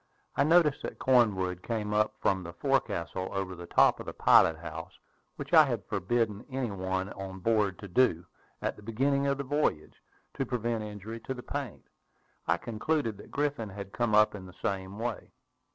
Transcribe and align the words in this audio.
I 0.35 0.43
noticed 0.43 0.81
that 0.81 0.97
Cornwood 0.97 1.61
came 1.61 1.93
up 1.93 2.15
from 2.19 2.41
the 2.41 2.53
forecastle 2.53 3.29
over 3.31 3.53
the 3.53 3.67
top 3.67 3.99
of 3.99 4.07
the 4.07 4.13
pilot 4.15 4.57
house, 4.57 4.97
which 5.35 5.53
I 5.53 5.63
had 5.65 5.85
forbidden 5.85 6.43
any 6.49 6.71
one 6.71 7.09
on 7.13 7.37
board 7.37 7.77
to 7.77 7.87
do, 7.87 8.25
at 8.63 8.75
the 8.75 8.81
beginning 8.81 9.27
of 9.27 9.37
the 9.37 9.43
voyage, 9.43 9.93
to 10.33 10.43
prevent 10.43 10.83
injury 10.83 11.19
to 11.19 11.35
the 11.35 11.43
paint. 11.43 11.85
I 12.47 12.57
concluded 12.57 13.15
that 13.19 13.29
Griffin 13.29 13.69
had 13.69 13.93
come 13.93 14.15
up 14.15 14.33
in 14.33 14.47
the 14.47 14.55
same 14.59 14.97
way. 14.97 15.29